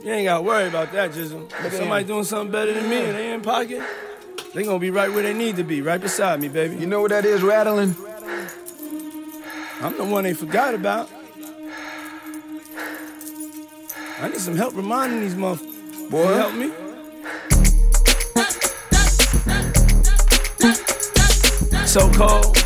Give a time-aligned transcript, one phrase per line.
[0.00, 1.50] You ain't got to worry about that, Jizzle.
[1.64, 3.82] If somebody doing something better than me and they in pocket,
[4.54, 6.76] they gonna be right where they need to be, right beside me, baby.
[6.76, 7.94] You know what that is, rattling?
[9.80, 11.10] I'm the one they forgot about.
[14.20, 16.10] I need some help reminding these motherfuckers.
[16.10, 16.70] Boy, you help me.
[21.86, 22.56] So cold.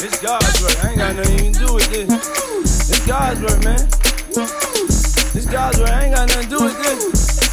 [0.00, 0.84] It's God's work.
[0.84, 2.90] I ain't got nothing to do with this.
[2.90, 4.07] It's God's work, man.
[4.38, 7.47] These guys, I ain't got nothing to do with this.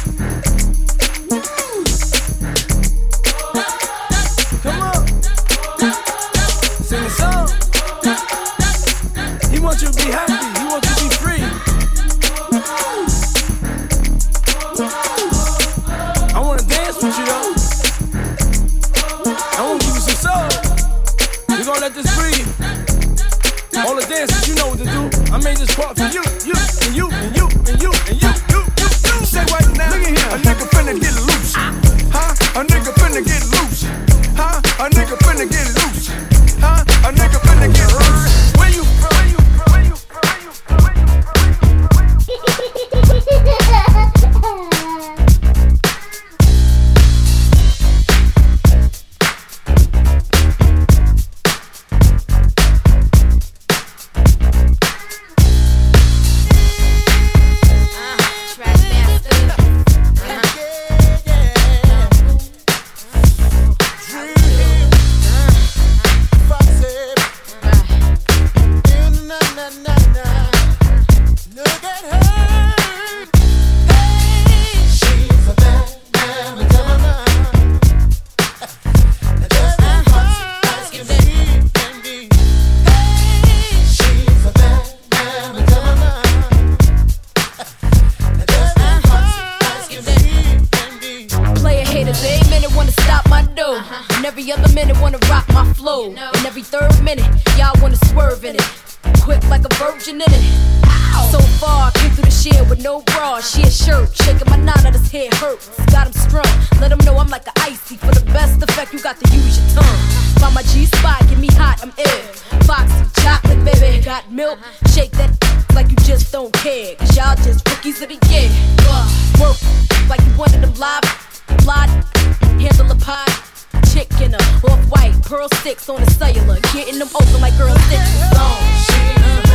[125.26, 128.00] Pearl sticks on the cellular, getting them open like girl six.
[128.32, 129.24] Zone.
[129.24, 129.45] Uh.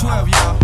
[0.00, 0.57] 12, y'all.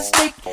[0.00, 0.49] Said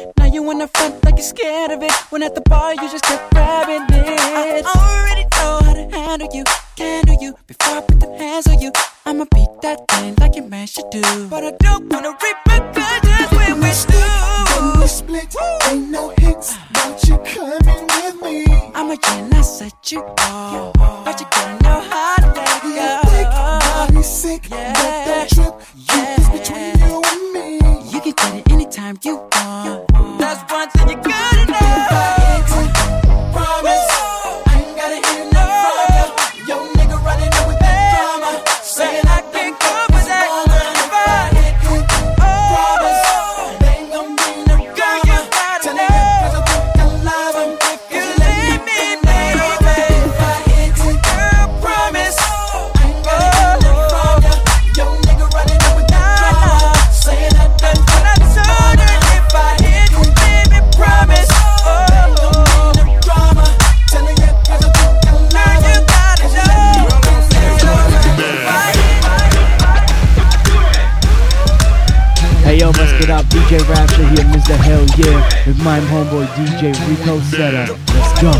[73.47, 74.57] DJ Rapture here, Mr.
[74.57, 77.79] Hell Yeah, with my homeboy DJ Rico Zeta.
[77.95, 78.31] Let's go.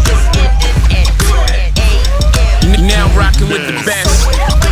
[2.85, 4.66] Now rocking with the best.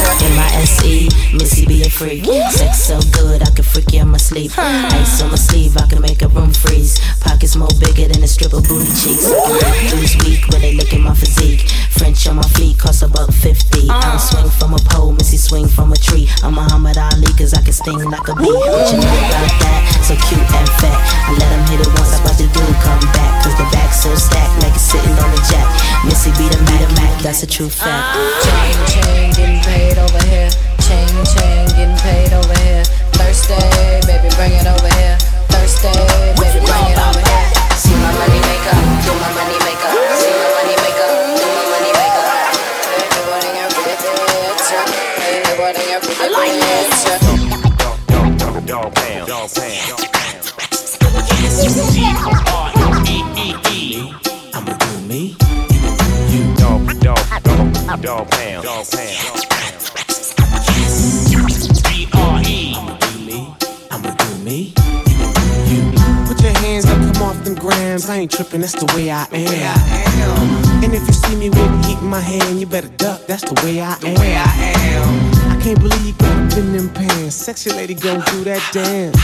[0.00, 2.24] M-I-S-E, Missy a freak.
[2.50, 4.52] Sex so good, I can freak you in my sleep.
[4.58, 6.98] Ice on my sleeve, I can make a room freeze.
[7.20, 9.28] Pockets more bigger than a stripper booty cheeks.
[9.90, 11.68] Dudes weak when they look at my physique.
[11.90, 13.88] French on my feet cost about 50.
[13.88, 16.28] I don't swing from a pole, Missy swing from a tree.
[16.42, 18.50] I'm Muhammad Ali, cause I can sting like a bee.
[18.50, 19.80] What you know about that?
[20.04, 20.98] So cute and fat.
[21.28, 23.44] I let him hit it once, I about to do come back.
[23.44, 25.68] Cause the back so stacked, like it's sitting on a jack.
[26.04, 26.60] Missy be the
[26.96, 28.16] Mac, that's a true fact.
[28.44, 30.69] Chain, chain, getting paid over here.
[30.90, 32.82] Chain, chain, getting paid over here.
[33.14, 35.14] Thursday, baby, bring it over here.
[35.46, 35.94] Thursday,
[36.34, 37.46] baby, bring it over here.
[37.78, 38.74] See my money maker,
[39.06, 39.86] do my money maker.
[40.18, 41.06] See my money maker,
[41.38, 42.26] do my money maker.
[42.90, 44.02] Hey, nobody got with it.
[45.22, 46.26] Hey, nobody got with it.
[46.26, 46.58] I like
[48.66, 49.28] Dog pound.
[49.28, 49.94] Dog pound.
[54.54, 55.36] I'ma do me.
[56.58, 58.64] Dog, dog, dog, dog pound.
[58.64, 59.49] Dog pound.
[67.90, 68.10] Off grams.
[68.10, 70.84] I ain't tripping, that's the way I am.
[70.84, 73.54] And if you see me with heat in my hand, you better duck, that's the
[73.64, 75.50] way I am.
[75.50, 77.36] I can't believe you got up in them pants.
[77.36, 79.16] Sexy lady gon' do that dance.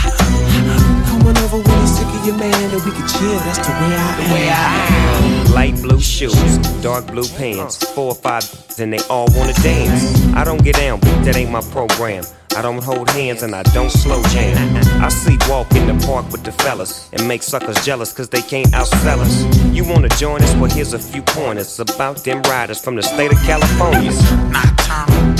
[1.08, 3.72] Come on over when you're sick of your man, and we can chill, that's the
[3.72, 5.52] way I am.
[5.52, 8.44] Light blue shoes, dark blue pants, four or five,
[8.78, 10.24] and they all wanna dance.
[10.34, 12.24] I don't get down, but that ain't my program.
[12.56, 14.56] I don't hold hands and I don't slow jam.
[15.04, 18.68] I sleepwalk in the park with the fellas and make suckers jealous cause they can't
[18.68, 19.74] outsell us.
[19.76, 20.54] You wanna join us?
[20.54, 24.10] Well, here's a few pointers about them riders from the state of California.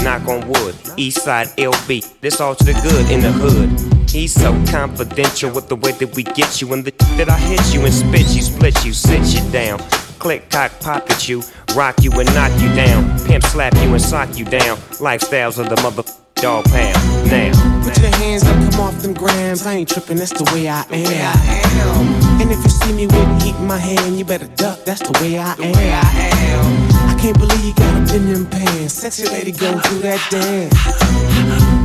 [0.05, 4.11] Knock on wood, east side LB, this all to the good in the hood.
[4.11, 7.73] He's so confidential with the way that we get you and the that I hit
[7.73, 9.79] you and spit you, split you, sit you down.
[10.19, 11.43] Click, cock, pocket you,
[11.75, 13.19] rock you and knock you down.
[13.25, 14.77] Pimp slap you and sock you down.
[15.01, 16.03] Lifestyles of the mother
[16.47, 16.95] dog pound.
[17.27, 19.67] Now, Put your hands up, come off them grams.
[19.67, 22.41] I ain't tripping, that's the way I am.
[22.41, 25.11] And if you see me with heat in my hand, you better duck, that's the
[25.21, 27.11] way I am.
[27.11, 28.95] I can't believe you got up in them pants.
[28.95, 30.79] Sexy lady gon' do that dance.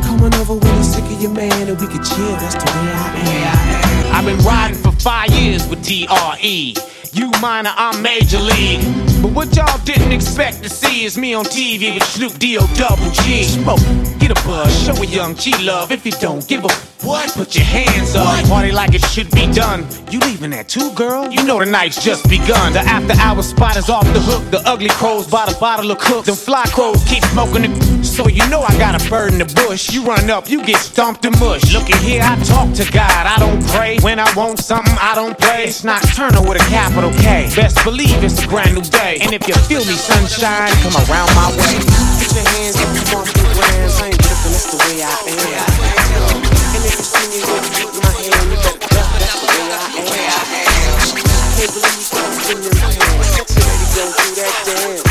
[0.05, 2.69] Come on over when you're sick of your man, and we can chill, that's the
[2.69, 4.15] way I am.
[4.15, 6.75] I've been riding for five years with DRE.
[7.13, 9.10] You minor, I'm major league.
[9.21, 12.65] But what y'all didn't expect to see is me on TV with Snoop D.O.
[12.75, 13.43] Double G.
[13.43, 13.79] Smoke,
[14.19, 15.91] get a buzz, show a young G love.
[15.91, 16.69] If you don't give a
[17.03, 18.25] what, put your hands up.
[18.25, 18.45] What?
[18.45, 19.87] Party like it should be done.
[20.11, 21.31] You leaving that too, girl?
[21.31, 22.73] You know the night's just begun.
[22.73, 24.49] The after hour spot is off the hook.
[24.51, 26.25] The ugly crows by the bottle of cook.
[26.25, 27.69] Them fly crows keep smoking the
[28.03, 29.93] so you know I got a bird in the bush.
[29.93, 31.73] You run up, you get stomped and mush.
[31.73, 33.97] Look at here, I talk to God, I don't pray.
[34.01, 35.65] When I want something, I don't play.
[35.65, 37.49] It's nocturnal with a capital K.
[37.55, 39.17] Best believe it's a brand new day.
[39.21, 41.77] And if you feel me, sunshine, come around my way.
[42.17, 43.95] Put your hands up, you want big ones.
[44.01, 45.71] I ain't tripping, that's the way I am.
[46.73, 49.87] And if you see me with my hand, you better duck, that's the way I
[49.97, 50.21] am.
[51.01, 53.25] I can't believe you're in your hand.
[53.29, 55.10] Sexy lady, go do that dance.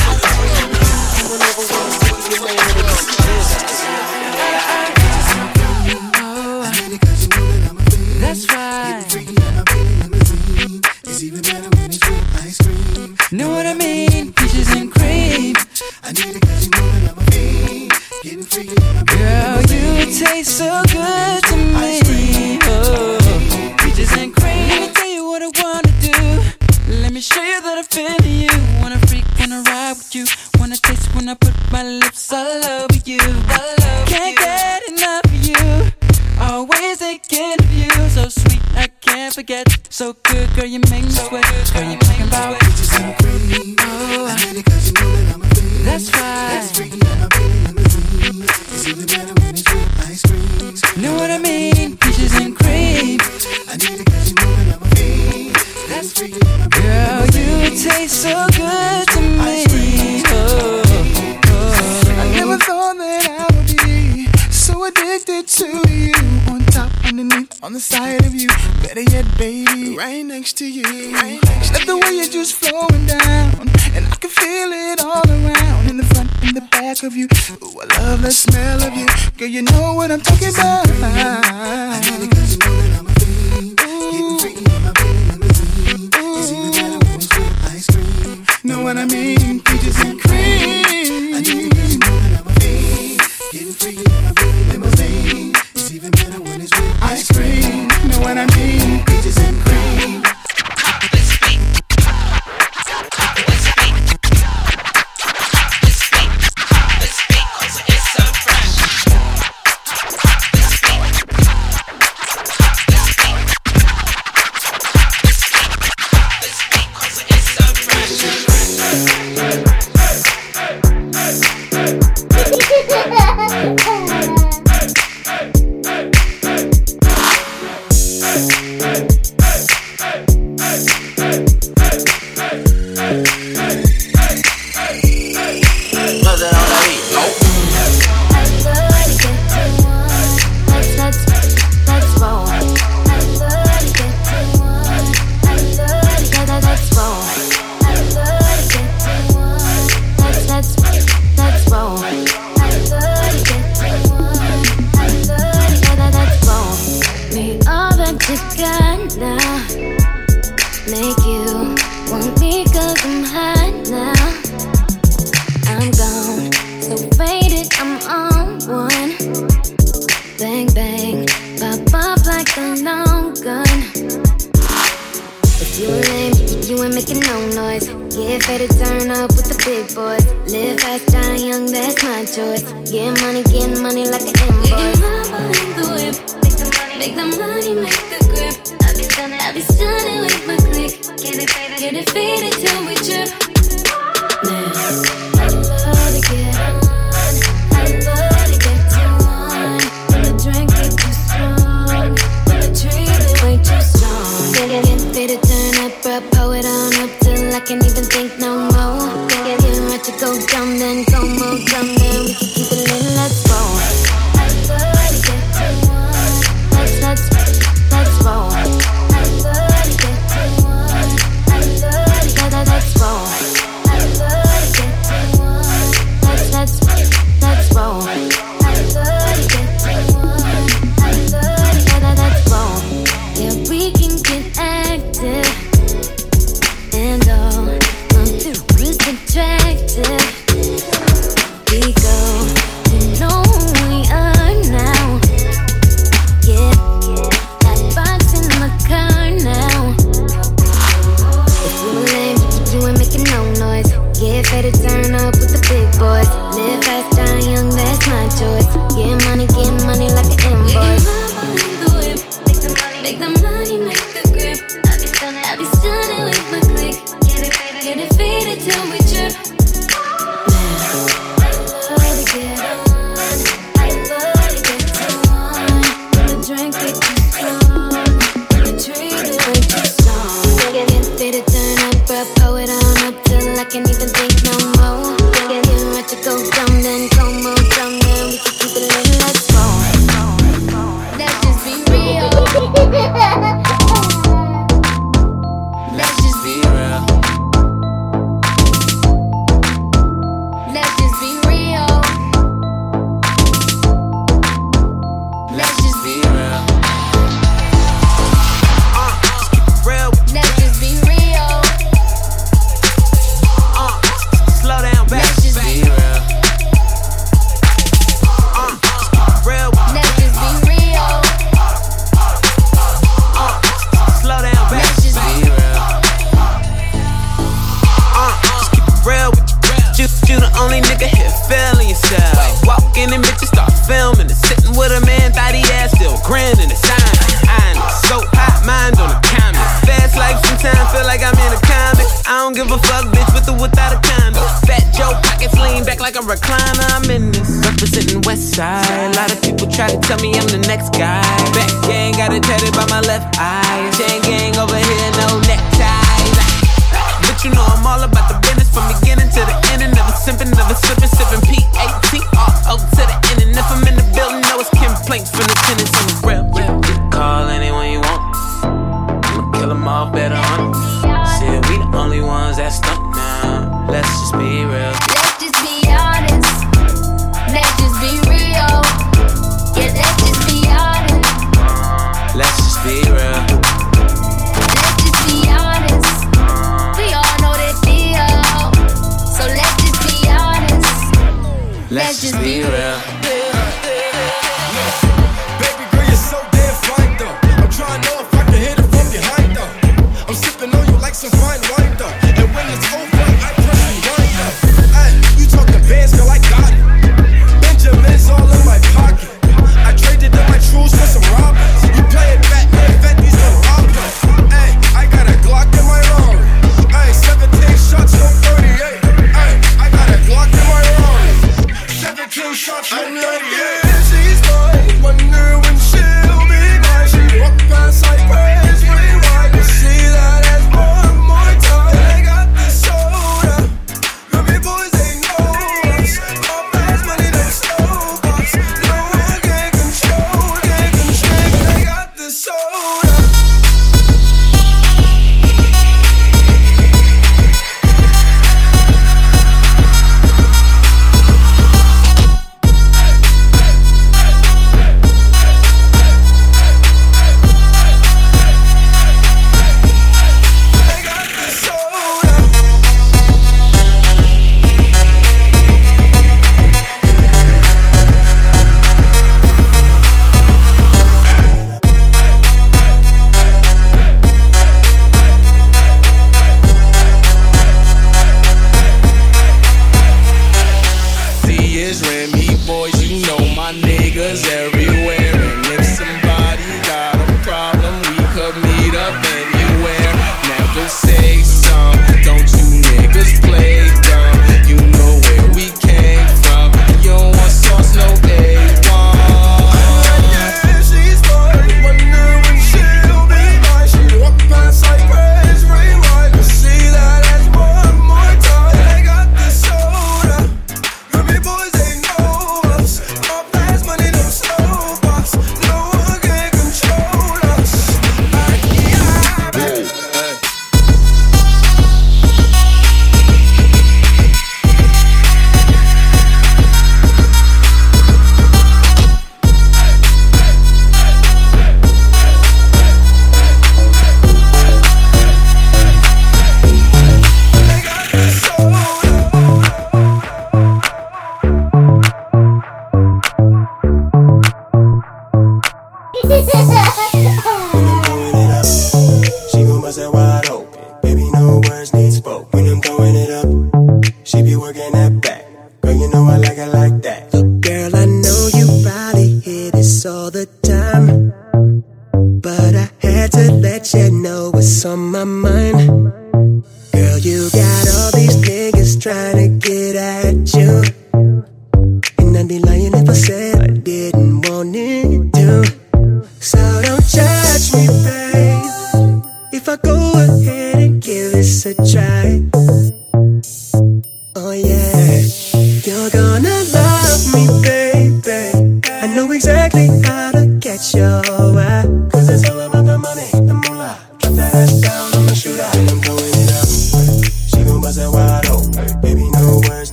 [178.60, 180.20] to turn up with the big boys.
[180.52, 182.60] Live fast, die young, that's my choice.
[182.92, 184.19] Get money, get money like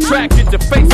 [0.00, 0.89] attracted to face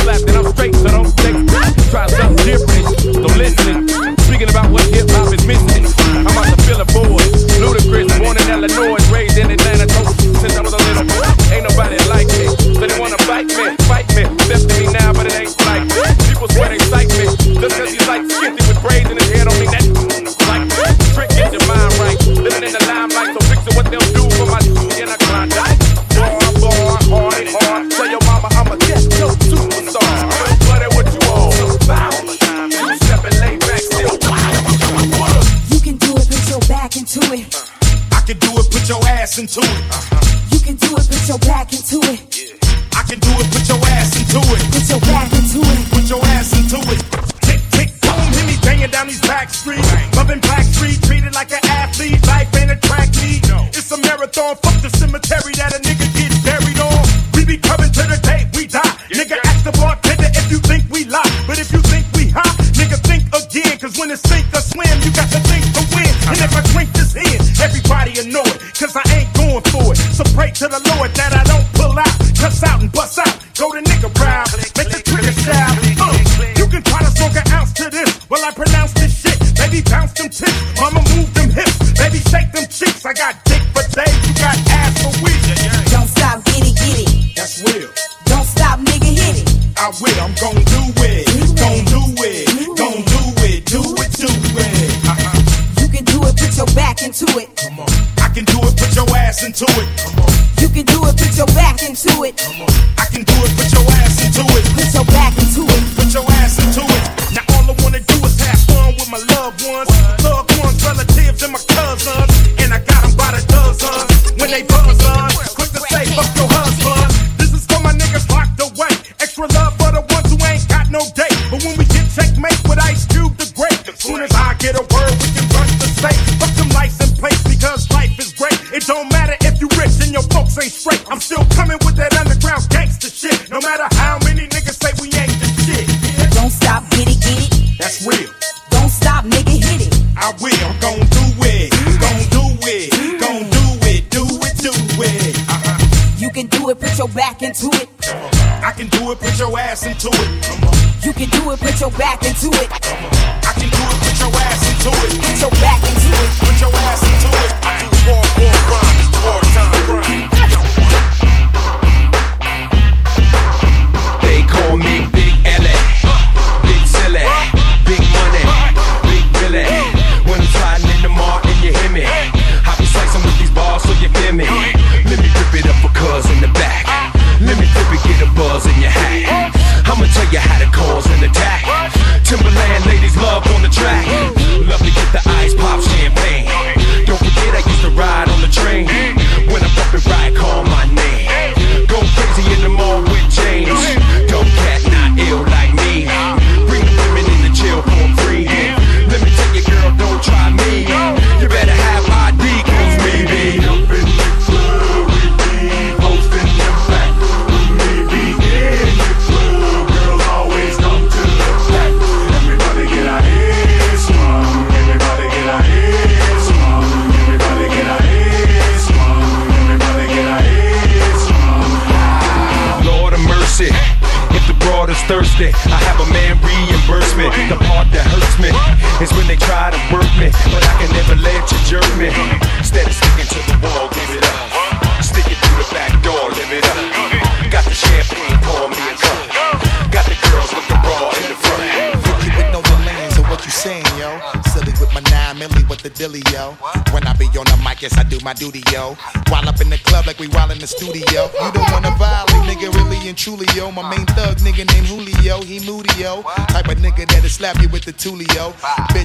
[248.37, 248.95] duty, yo.
[249.29, 251.29] While up in the club like we while in the studio.
[251.41, 253.71] You don't wanna violate, nigga, really and truly, yo.
[253.71, 256.21] My main thug nigga named Julio, he moody, yo.
[256.47, 258.53] Type of nigga that'll slap you with the tulio.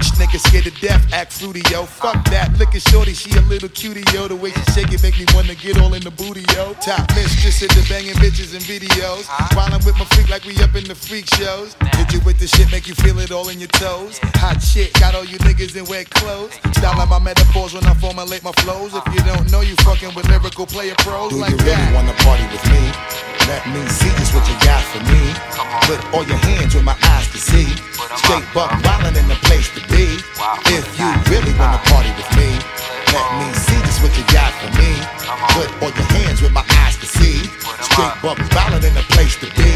[0.02, 1.86] Bitch, nigga scared to death, act fruity, yo.
[1.86, 4.26] Fuck that, look at shorty, she a little cutie, yo.
[4.26, 6.74] The way she shake it make me wanna get all in the booty, yo.
[6.82, 9.30] Top mistress at the banging bitches and videos.
[9.54, 11.76] Wildin' with my freak like we up in the freak shows.
[11.94, 14.18] Hit you with the shit, make you feel it all in your toes.
[14.42, 16.50] Hot shit, got all you niggas in wet clothes.
[16.74, 18.94] Style out my metaphors when I formulate my flows.
[18.94, 21.94] If you don't know, you fucking with lyrical player pros Do like you really that.
[21.94, 22.82] wanna party with me?
[23.46, 25.22] Let me see just what you got for me.
[25.86, 27.70] Put all your hands where my eyes can see.
[28.16, 29.91] Straight buck wildin' in the place to be.
[29.94, 32.48] If you really wanna party with me,
[33.12, 34.96] let me see just what you got for me.
[35.52, 37.38] Put all your hands where my eyes see.
[37.82, 39.72] Straight buck wildin' in the place to be.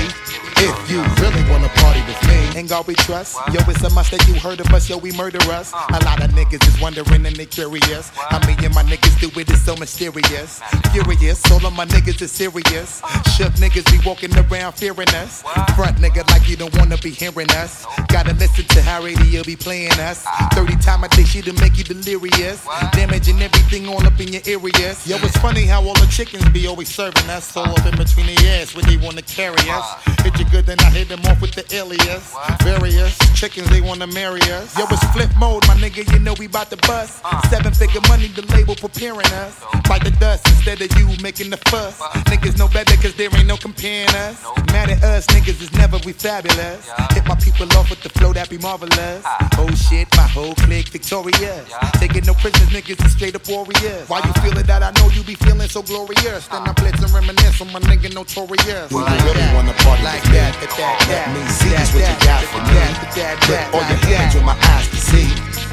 [0.59, 3.37] If you really wanna party with me, Ain't God we trust.
[3.53, 4.89] Yo, it's a must that you heard of us.
[4.89, 5.75] Yo, we murder us.
[5.75, 8.09] A lot of niggas is wondering and they curious.
[8.09, 10.63] How me and my niggas do it is so mysterious.
[10.91, 13.03] Furious, all of my niggas is serious.
[13.37, 15.43] Shook niggas be walking around fearing us.
[15.77, 17.85] Front nigga like you don't wanna be hearing us.
[18.09, 20.25] Gotta listen to how radio be playing us.
[20.55, 22.67] 30 time a day she'll make you delirious.
[22.93, 25.07] Damaging everything all up in your areas.
[25.07, 27.57] Yo, it's funny how all the chickens be always serving us.
[27.57, 29.87] All up in between the ass when they wanna carry us.
[30.23, 32.35] Hit you good, then I hit them off with the alias.
[32.63, 34.77] Various chickens, they wanna marry us.
[34.79, 37.23] Yo, it's flip mode, my nigga, you know we bout to bust.
[37.51, 39.55] Seven figure money, the label preparing us.
[39.89, 42.01] Bite the dust instead of you making the fuss.
[42.31, 44.43] Niggas know better cause there ain't no comparing us.
[44.73, 46.89] Mad at us, niggas is never we fabulous.
[47.13, 49.23] Hit my people off with the flow that be marvelous.
[49.59, 51.65] Oh shit, my whole clique victorious.
[51.95, 54.09] Taking no prisoners, niggas is straight up warriors.
[54.09, 54.83] Why you feeling that?
[54.83, 56.49] I know you be feeling so glorious.
[56.49, 58.89] Then I blitz and reminisce on my nigga notorious.
[58.91, 60.39] do you really wanna party Like with me?
[60.39, 62.83] that, that, that, Let that, me see that, just what you got for that, me.
[62.83, 64.43] that, that, Put that, all your hands that.
[64.43, 65.29] where my eyes can see.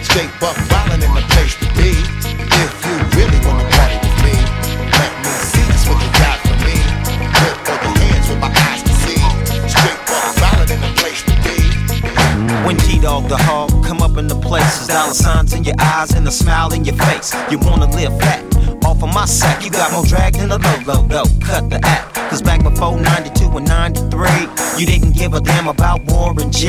[0.05, 1.91] Straight buck wildin' in the place to be.
[2.61, 4.35] If you really wanna party with me,
[4.93, 6.77] let me see just what you got for me.
[7.41, 9.19] Put all your hands where my eyes can see.
[9.73, 11.57] Straight buck wildin' in the place to be.
[12.67, 16.11] When G Dog the hog come up in the places, dollar signs in your eyes
[16.13, 17.33] and a smile in your face.
[17.49, 18.52] You wanna live fat
[18.85, 19.63] off of my sack.
[19.63, 21.23] You got more drag than a low, low, low.
[21.41, 22.22] Cut the act.
[22.33, 24.27] Cause back before 92 and 93,
[24.79, 26.67] you didn't give a damn about Warren G.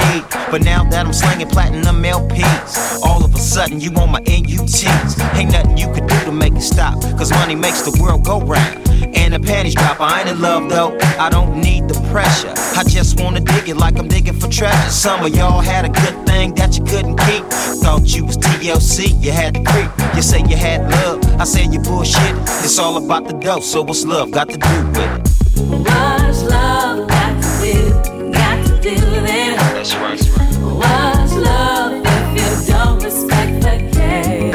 [0.51, 5.19] But now that I'm slanging platinum LPs, all of a sudden you on my NUTs.
[5.35, 7.01] Ain't nothing you could do to make it stop.
[7.17, 8.87] Cause money makes the world go round.
[9.17, 10.03] And the panties drop.
[10.03, 10.99] I ain't in love though.
[11.19, 12.53] I don't need the pressure.
[12.79, 14.91] I just wanna dig it like I'm digging for treasure.
[14.91, 17.43] Some of y'all had a good thing that you couldn't keep.
[17.81, 19.89] Thought you was TLC, you had to creep.
[20.15, 22.37] You say you had love, I say you bullshit.
[22.63, 25.35] It's all about the dough, so what's love got to do with it?
[25.57, 28.33] What's love got to do?
[28.33, 29.57] Got to do then.
[29.57, 30.55] That's right, that's right.
[30.61, 34.53] What's love if you don't respect the game?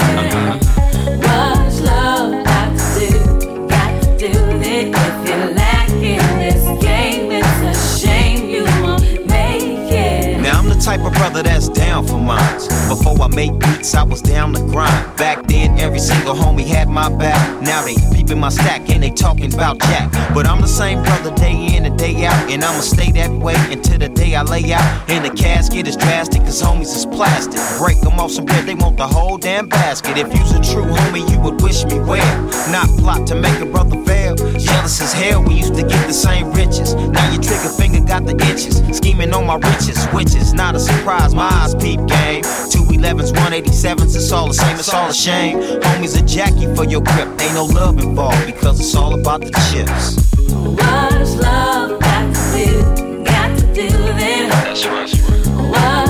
[1.20, 3.68] What's love got to do?
[3.68, 4.94] Got to do then.
[4.94, 10.42] If you're lacking this game, it's a shame you won't make it.
[10.42, 12.68] Now I'm the type of brother that's down for mines.
[12.88, 15.18] Before I make beats, I was down the grind.
[15.18, 17.62] Back then, every single homie had my back.
[17.62, 17.96] Now they
[18.30, 20.12] peeping my stack and they talking about Jack.
[20.34, 22.50] But I'm the same brother day in and day out.
[22.50, 25.10] And I'ma stay that way until the day I lay out.
[25.10, 27.60] And the casket is drastic, cause homies is plastic.
[27.80, 30.18] Break them off some bread, they want the whole damn basket.
[30.18, 32.44] If you's a true homie, you would wish me well.
[32.72, 34.19] Not plot to make a brother fail.
[34.36, 36.94] Jealous as hell, we used to get the same riches.
[36.96, 38.82] Now your trigger finger got the itches.
[38.96, 41.34] Scheming on my riches, which is not a surprise.
[41.34, 42.44] My eyes peep game.
[42.44, 45.58] 211s, 187s, it's all the same, it's all a shame.
[45.60, 47.28] Homies a Jackie for your grip.
[47.42, 50.30] Ain't no love involved because it's all about the chips.
[50.54, 53.24] What's love got to do?
[53.24, 54.50] Got to do then.
[54.50, 55.46] That's right, that's right.
[55.70, 56.09] What's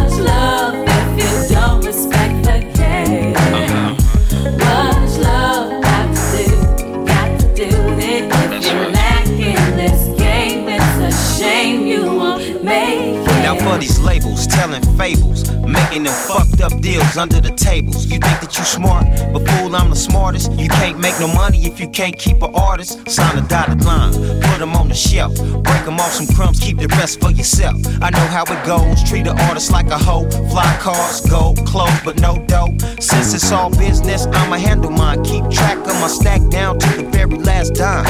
[14.60, 18.06] telling fables, making them fucked up deals under the tables.
[18.06, 20.52] You think that you smart, but fool, I'm the smartest.
[20.54, 23.08] You can't make no money if you can't keep an artist.
[23.10, 26.78] Sign a dotted line, put them on the shelf, break them off some crumbs, keep
[26.78, 27.78] the rest for yourself.
[28.02, 30.30] I know how it goes, treat an artist like a hoe.
[30.50, 32.76] Fly cars, gold, clothes, but no dough.
[33.00, 35.24] Since it's all business, I'ma handle mine.
[35.24, 38.06] Keep track of my stack down to the very last dime.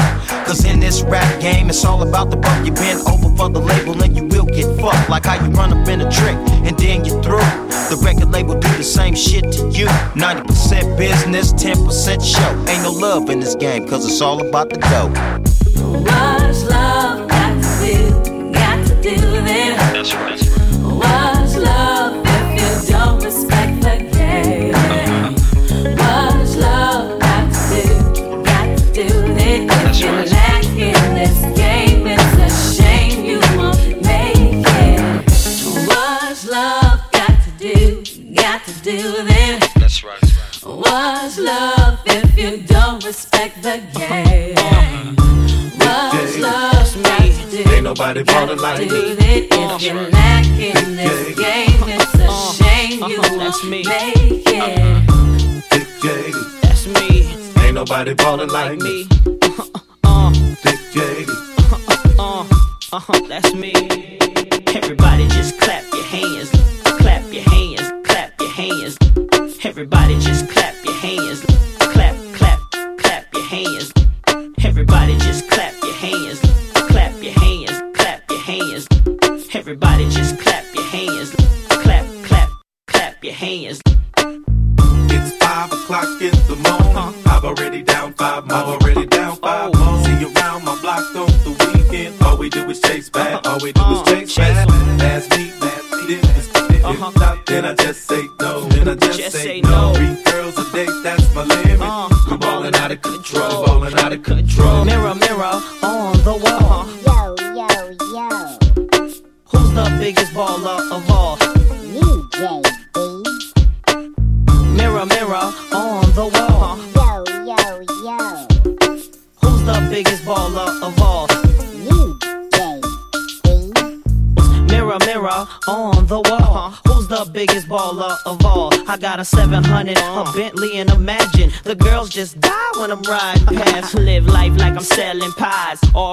[0.46, 2.64] Cause in this rap game, it's all about the buck.
[2.64, 5.08] You bend over for the label and you will get fucked.
[5.08, 7.49] Like how you run up in a trick and then you through.
[7.90, 9.86] The record label do the same shit to you.
[10.14, 12.70] 90% business, 10% show.
[12.70, 15.49] Ain't no love in this game, cause it's all about the dough.
[43.62, 44.54] The game?
[45.78, 47.70] What's love got to do?
[47.70, 49.14] Ain't nobody ballin' like do me.
[49.14, 51.68] that if you lack in this game.
[51.88, 52.52] It's a uh-huh.
[52.52, 53.36] shame you uh-huh.
[53.36, 54.46] won't make it.
[54.46, 55.20] Uh-huh.
[56.00, 56.32] J.
[56.62, 57.34] That's me.
[57.62, 59.04] Ain't nobody ballin' like me.
[60.62, 61.26] Dick J.
[62.18, 62.46] Uh,
[62.92, 63.72] uh-huh, that's me.
[64.74, 66.50] Everybody just clap your hands,
[66.84, 68.99] clap your hands, clap your hands.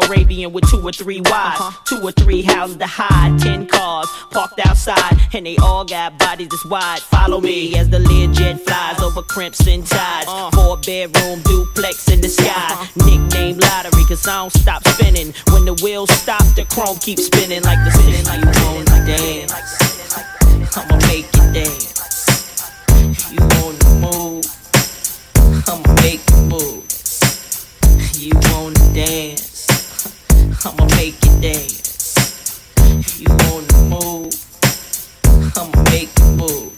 [0.08, 1.72] Arabian with two or three wives, uh-huh.
[1.86, 6.49] two or three houses to hide, ten cars parked outside, and they all got bodies
[6.49, 6.99] this wide.
[6.99, 10.28] Follow me as the Learjet flies over crimson tides.
[10.28, 10.51] Uh.
[10.51, 12.45] Four bedroom duplex in the sky.
[12.47, 13.05] Uh-huh.
[13.05, 15.34] Nickname lottery, cause I don't stop spinning.
[15.51, 19.53] When the wheels stop, the chrome keeps spinning like the spinning like you wanna dance.
[20.78, 21.97] I'ma make you dance.
[23.32, 24.45] You wanna move?
[25.68, 26.84] I'ma make you move.
[28.14, 29.58] You wanna dance?
[30.66, 32.16] I'ma make you dance.
[33.20, 34.34] You wanna move?
[35.55, 36.74] I'ma make you move.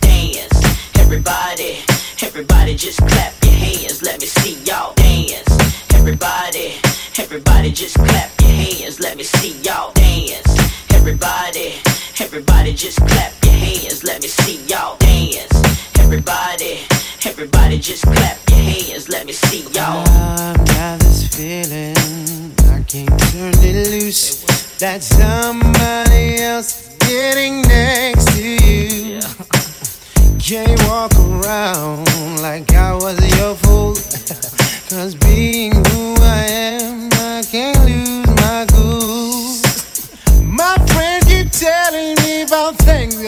[0.00, 0.58] Dance,
[0.98, 1.78] everybody,
[2.22, 4.02] everybody, just clap your hands.
[4.02, 5.48] Let me see y'all dance.
[5.94, 6.74] Everybody,
[7.18, 9.00] everybody, just clap your hands.
[9.00, 10.48] Let me see y'all dance.
[10.90, 11.74] Everybody,
[12.20, 14.02] everybody, just clap your hands.
[14.02, 15.87] Let me see y'all dance.
[15.98, 16.80] Everybody,
[17.24, 19.08] everybody, just clap your hands.
[19.08, 20.04] Let me see y'all.
[20.08, 21.94] I've got this feeling
[22.70, 24.44] I can't turn it loose.
[24.78, 29.20] That somebody else getting next to you.
[30.38, 32.06] Can't walk around
[32.40, 33.94] like I was your fool.
[34.88, 39.58] Cause being who I am, I can't lose my cool.
[40.42, 43.27] My friends keep telling me about things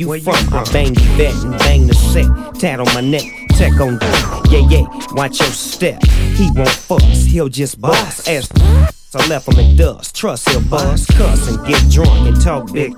[0.00, 0.54] homie, where you from?
[0.54, 2.60] I bang the vet and bang the set.
[2.60, 4.48] Tat on my neck, tech on the.
[4.50, 6.02] Yeah, yeah, watch your step.
[6.04, 8.28] He won't fuss, he'll just bust.
[8.28, 8.50] As
[9.14, 10.14] I left him in dust.
[10.14, 12.94] Trust he'll bust, cuss and get drunk and talk big.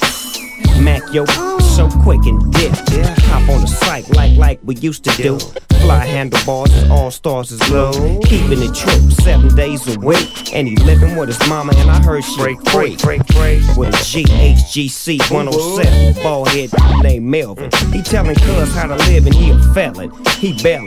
[0.80, 1.24] Mac yo
[1.60, 2.72] so quick and dip.
[2.92, 5.38] Yeah, hop on the site like like we used to do.
[5.80, 7.92] Fly handlebars, all stars is low.
[8.24, 10.54] Keeping it true, seven days a week.
[10.54, 12.96] And he living with his mama, and I heard she break, free.
[12.96, 13.76] break, break, break.
[13.76, 16.70] With a GHGC 107, bald head
[17.02, 17.70] named Melvin.
[17.92, 20.12] He telling cuz how to live, and he a felon.
[20.38, 20.86] He bailing,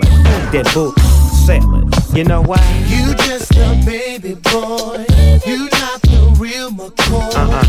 [0.54, 0.98] that book
[1.46, 1.92] selling.
[2.14, 2.64] You know why?
[2.88, 5.06] You just a baby boy.
[5.46, 6.05] You not the
[6.36, 7.34] real McCoy.
[7.36, 7.64] Uh-uh.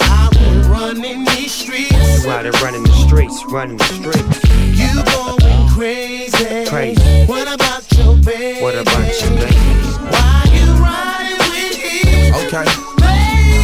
[0.00, 2.24] I will run in these streets.
[2.24, 4.42] You out there running the streets, running the streets.
[4.76, 6.66] You going crazy.
[6.68, 7.26] Crazy.
[7.26, 8.60] What about your baby?
[8.60, 9.54] What about you, baby?
[10.10, 12.34] Why you riding with him?
[12.46, 12.66] Okay.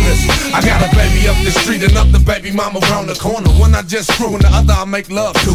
[0.07, 3.51] Listen, I got a baby up the street, another baby mama around the corner.
[3.59, 5.55] One I just screw, and the other I make love to.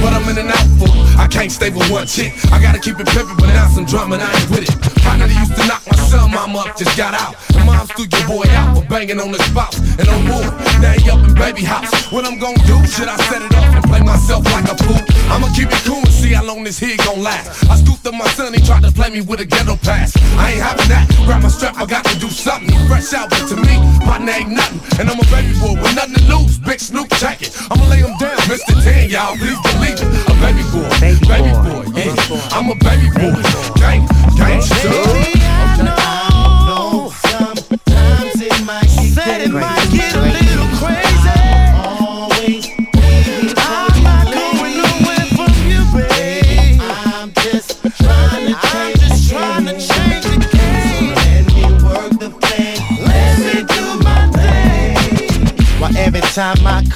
[0.00, 2.32] But I'm in and out for, I can't stay with one chick.
[2.52, 4.87] I gotta keep it pimpin', but now some drama, and I ain't with it.
[5.16, 7.34] That used to knock my son, mama up, just got out.
[7.56, 9.80] And mom's threw your boy out for banging on the spouse.
[9.96, 10.52] And on board,
[10.84, 11.88] now he up in baby house.
[12.12, 12.76] What I'm gonna do?
[12.86, 15.00] Should I set it off and play myself like a fool?
[15.32, 17.64] I'ma keep it cool and see how long this here gon' last.
[17.68, 20.12] I scooped up my son, he tried to play me with a ghetto pass.
[20.36, 21.08] I ain't having that.
[21.26, 22.70] Grab my strap, I got to do something.
[22.88, 24.80] Fresh out, but to me, my name nothing.
[25.00, 26.58] And I'm a baby boy with nothing to lose.
[26.58, 27.52] Big Snoop jacket.
[27.70, 28.76] I'ma lay him down, Mr.
[28.82, 29.36] 10, y'all.
[29.36, 30.08] Please believe it.
[30.28, 32.56] A baby boy, baby, boy, yeah.
[32.56, 33.36] I'm a baby boy.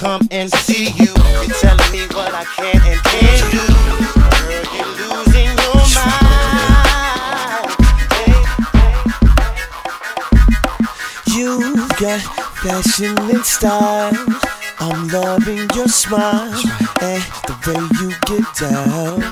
[0.03, 3.63] Come and see you, you're telling me what I can and can't do.
[4.51, 6.43] Girl, you're losing your mind.
[11.31, 11.51] You
[12.03, 12.21] got
[12.59, 14.19] fashion and style.
[14.81, 16.51] I'm loving your smile
[17.01, 19.23] and the way you get down.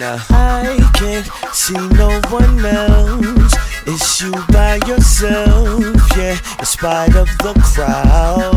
[0.00, 3.54] Now I can't see no one else.
[3.86, 5.80] It's you by yourself,
[6.16, 6.36] yeah.
[6.58, 8.49] In spite of the crowd,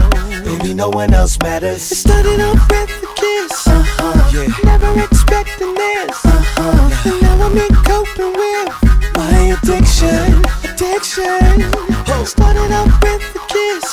[0.64, 1.92] baby, no one else matters.
[1.92, 4.32] It started off with a kiss, uh-huh.
[4.34, 4.48] yeah.
[4.64, 7.10] Never expecting this, uh-huh.
[7.10, 8.70] And now I'm in coping with
[9.16, 11.62] my addiction, addiction.
[12.26, 13.93] Started off with a kiss,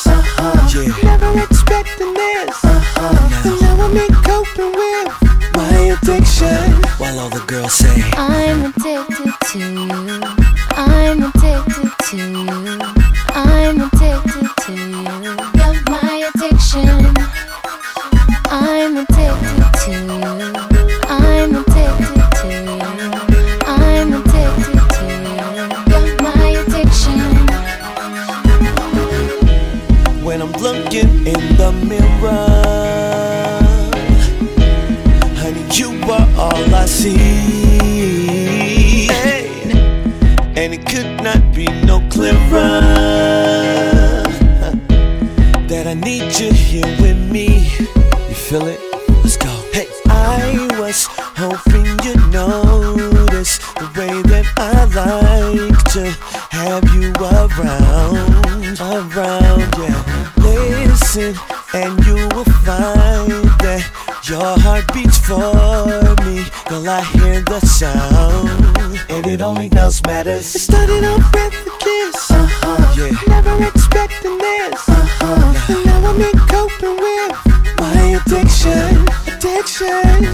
[79.61, 80.25] addiction.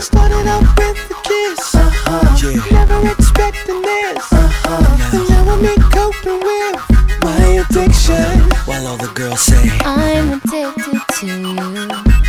[0.00, 2.36] Started off with a kiss, uh-huh.
[2.42, 2.72] yeah.
[2.72, 5.12] Never expecting this, uh-huh.
[5.12, 6.76] And now I'm coping with
[7.22, 8.40] my addiction.
[8.66, 11.56] While all the girls say, I'm addicted to you.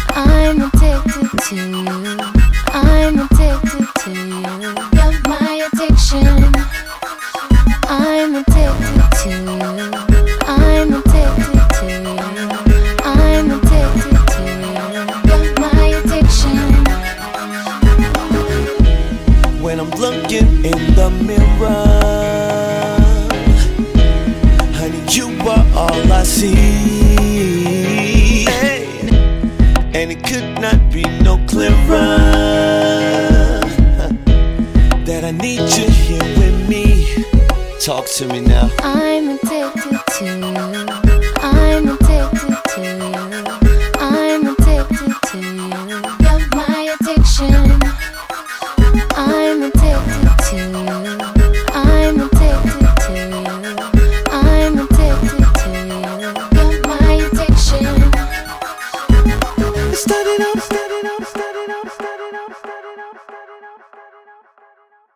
[0.09, 2.22] I'm addicted to you.